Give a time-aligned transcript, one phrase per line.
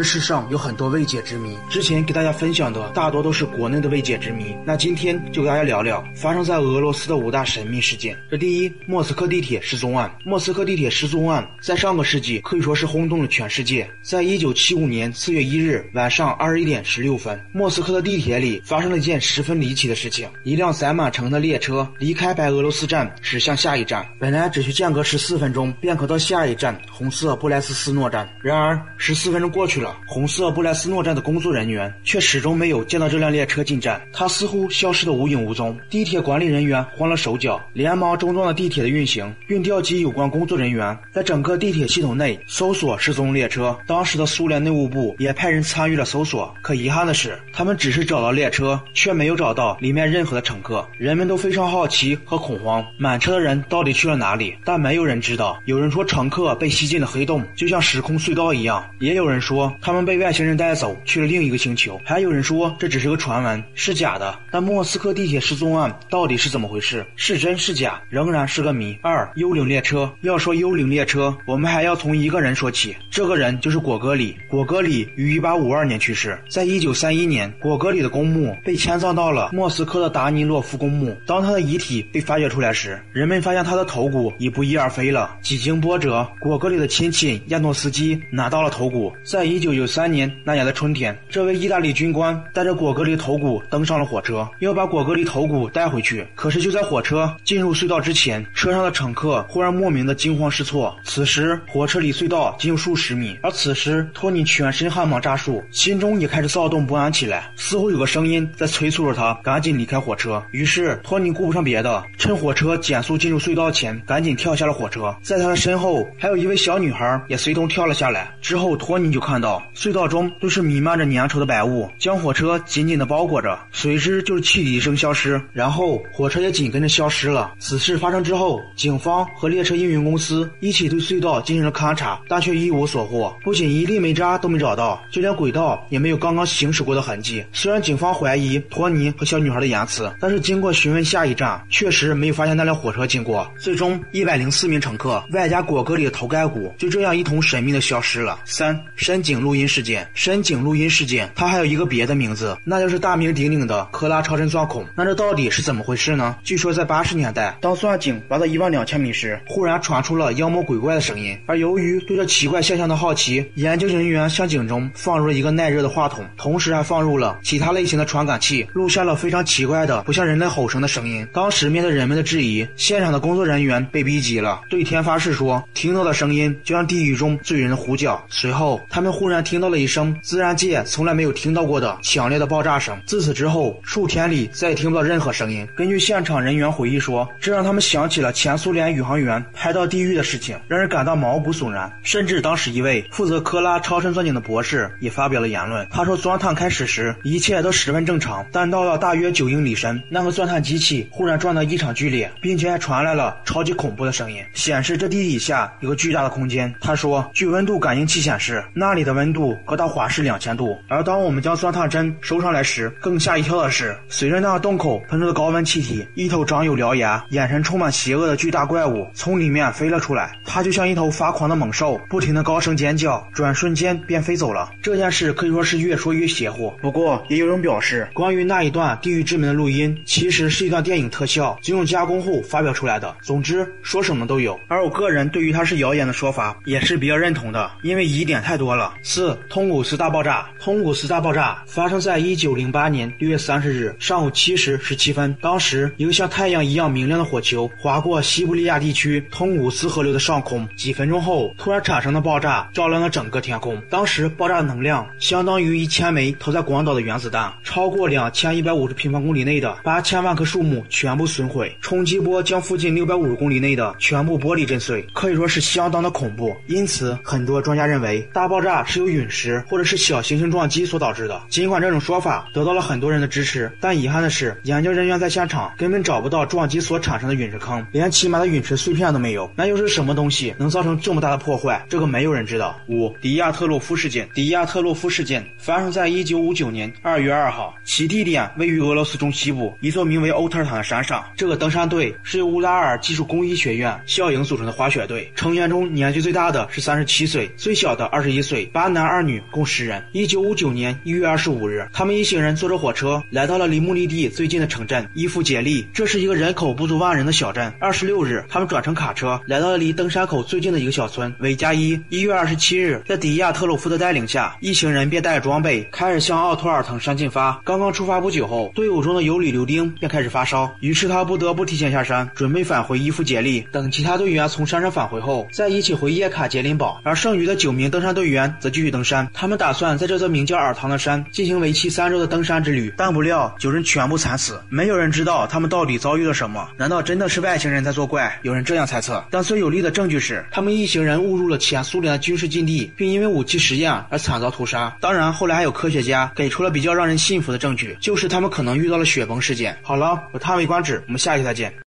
[0.00, 4.56] 这世上有很多未解之谜，之前给大家分享的大多都是国内的未解之谜。
[4.64, 8.16] 那今天就给大家聊聊发生在俄罗斯的五大神秘事件。
[8.30, 10.10] 这第一，莫斯科地铁失踪案。
[10.24, 13.86] 莫斯科地铁失踪案在上个世纪可以说是轰动了全世界。
[14.00, 29.89] 在一九七五年四月一日晚上二十一点十六分，莫斯科的地铁里发生了一件十分离奇的事情：一辆载满乘的列车离开白俄罗斯站驶向下一站，本来只需间隔十四分钟便可到下一站红色布莱斯斯诺站，然而十四分钟过去了。
[30.06, 35.78] 红色布莱斯诺站的工作人员却始终没有见到这辆列车进站，它似乎消失得无影无踪。
[35.88, 43.76] 地铁管理人员慌了手脚，连忙中断了地铁的运行，并调集有关工作人员在整个地铁系统内搜索失踪列车。
[43.86, 50.86] 当时的苏联内务部也派人参与了搜索，可遗憾的是，他们只是找到列车，却没有找到里面任何的乘客。
[50.98, 54.56] 人们都非常好奇和恐慌，满车的人到底去了哪里？
[54.64, 55.58] 但没有人知道。
[55.64, 59.69] 有人说乘客被吸进了黑洞，就像时空隧道一样；也有人说。
[59.80, 64.38] 他们被外星人带走去了另一个星球，还有人说这只是个传闻，是假的。
[64.50, 67.06] 但莫斯科地铁失踪案到底是怎么回事？
[67.14, 68.98] 是真是假，仍然是个谜。
[69.00, 74.36] 二幽灵列车，要说幽灵列车，我们还要从一个人说起，这个人就是果戈里。
[74.48, 81.16] 果戈里于一八五二年去世，在一九三一年，果戈里的公墓被迁葬到了莫斯科的达尼洛夫公墓。
[81.26, 85.38] 当他的遗体被发掘出来时，人们发现他的头骨已不翼而飞了。
[85.40, 89.59] 几经波折，果戈里的亲戚亚诺斯基拿到了头骨，在一。
[89.60, 96.26] 一九九三年那年的春天，这位意大利军官带着果戈里头骨登上了火车，要把果戈里头骨带回去。
[96.34, 100.96] 可是就在火车进入隧道之前，车上的乘客忽然莫名的惊慌失措。
[101.04, 110.42] 此时火车离隧道仅有数十米，而此时托尼全身汗毛炸竖，心中也开始躁动不安起来，似乎有个声音在催促着他赶紧离开火车。
[110.52, 115.14] 于是托尼顾不上别的，趁火车减速进入隧道前，赶紧跳下了火车。
[115.22, 118.34] 在他的身后，还有一位小女孩也随同跳了下来。
[118.40, 119.49] 之后托尼就看到。
[119.74, 123.58] 隧道中都是弥漫着粘稠的白雾，将火车紧紧的包裹着。
[123.72, 127.52] 随之就是汽笛声消失，然后火车也紧跟着消失了。
[127.58, 133.34] 此事发生之后，警方和列车运营公司一起对隧道进行了勘查，但却一无所获。
[133.42, 137.44] 不仅一粒煤渣都没找到，就连轨道也没有刚刚行驶过的痕迹。
[137.52, 143.50] 虽然警方怀疑托尼和小女孩的言辞，但是经过询问下一站，确实没有发现那辆火车经过。
[143.58, 148.38] 最终，一百零四名乘客外加果戈里的头盖骨就这样一同神秘的消失了。
[148.44, 149.70] 三深井录音。
[149.70, 154.84] 事件深井录音事件，它还有一个别的名字，那就是大名鼎鼎的科拉超声钻孔。
[154.96, 156.36] 那这到底是怎么回事呢？
[156.42, 161.38] 据说在八十年代，当钻井挖到一万两千米时，忽然传出了妖魔鬼怪的声音。
[161.46, 171.24] 而由于对这奇怪现象的好奇，研究人员向井中放入了一个耐热的话筒，同时还放入了其他类型的传感器，录下了非常奇怪的、不像人类吼声的声音。
[171.32, 178.20] 当时面对人们的质疑，现场的工作人员被逼急了，对天发誓说，听到的声音就像地狱中罪人的呼叫。
[178.28, 179.40] 随后，他们忽然突然。
[179.50, 182.96] 听到了一声自然界从来没有听到过的强烈的爆炸声。
[183.06, 185.66] 自此之后，数天里再也听不到任何声音。
[185.74, 191.90] 根据现场人员回忆说，这让他们想起了前苏联宇航员拍到地狱的事情，让人感到毛骨悚然。
[192.02, 206.72] 甚至当时一位负责科拉超深钻井的博士也发表了言论，他说钻探开始时一切都十分正常，但到了大约九英里深，那个钻探机器忽然转得异常剧烈，并且还传来了超级恐怖的声音，显示这地底下有个巨大的空间。
[206.80, 209.54] 他说，据温度感应器显示，那里的温温度。
[209.66, 220.32] 高达华氏两千度，而当我们将钻探针收上来时，更吓一跳的是，随着那个洞口喷出的高温气体，一头长有獠牙、眼神充满邪恶的巨大怪物从里面飞了出来。
[220.44, 224.70] 它就像一头发狂的猛兽，不停的高声尖叫，转瞬间便飞走了。
[224.82, 226.72] 这件事可以说是越说越邪乎。
[226.80, 233.14] 不过，也有人表示，关于那一段地狱之门的录音，其实是一段电影特效，经用加工后发表出来的。
[233.22, 234.58] 总之，说什么都有。
[234.68, 238.94] 而我个人对于它是谣言的说法，也是比较认同的，因为疑点太多了。
[239.10, 239.36] 四。
[239.48, 245.36] 通古斯大爆炸，通古斯大爆炸发生在一九零八年六月三十日上午七时十七分。
[245.40, 250.68] 当时，一个像太阳一样明亮的火球划过西伯利亚地区通古斯河流的上空。
[250.76, 253.82] 几分钟后，突然产生的爆炸照亮了整个天空。
[253.90, 266.56] 当时，爆炸的能量相当于一千枚投在广岛的原子弹，超过两千一百五十平方公里内的八千万棵树木全部损毁，冲击波将附近六百五十公里内的全部玻璃震碎，可以说是相当的恐怖。
[266.68, 269.64] 因此，很多专家认为大爆炸是由陨石。
[269.68, 271.40] 或者是小行星撞击所导致的。
[271.48, 279.50] 尽管这种说法得到了很多人的支持，但遗憾的是，研究人员在现场根本找不到撞击所产生的陨石坑，连起码的陨石碎片都没有。
[279.56, 281.84] 那又是什么东西能造成这么大的破坏？
[281.88, 282.80] 这个没有人知道。
[282.88, 284.28] 五，迪亚特洛夫事件。
[284.34, 291.24] 迪亚特洛夫事件发生在一九五九年二月二号，其地点位于俄罗斯中西部一座名为欧特尔坦的山上。
[291.36, 298.64] 这个登山队是由乌拉尔技术工艺学院校营组成的滑雪队，成员中年纪最大的是三十七岁，最小的二十一岁。
[298.80, 300.02] 八男二女，共十人。
[300.12, 307.70] 一九五九年一月二十五日，他们一行人坐着火车来到了离目的地最近的城镇伊夫杰利，这是一个人口不足万人的小镇。
[307.78, 312.00] 二十六日，他们转乘卡车来到了离登山口最近的一个小村维加伊。
[312.08, 317.60] 一月二十七日，在迪亚特鲁夫的带领下，一行人便带着装备开始向奥托尔滕山进发。
[317.62, 323.60] 刚刚出发不久后，队伍中的尤里刘丁便开始发烧，于是他不得不提前下山，准备返回伊夫杰利。
[323.70, 326.98] 等其他队员从山上返回后，再一起回叶卡捷琳堡。
[327.04, 332.92] 而剩余的九名登山队员则继续登山，他们打算在这座名叫尔唐的山进行为期三周的登山之旅。
[332.96, 336.68] 但不料九人全部惨死，没有人知道他们到底遭遇了什么。
[336.76, 338.38] 难道真的是外星人在作怪？
[338.42, 339.24] 有人这样猜测。
[339.30, 344.96] 但最有力的证据是，他们一行人误入了前苏联的军事禁地，并因为武器实验而惨遭屠杀。
[345.00, 349.76] 当然，后来还有科学家给出了比较让人信服的证据，就是他们可能遇到了雪崩事件。
[349.82, 351.89] 好了，我叹为观止，我们下期再见。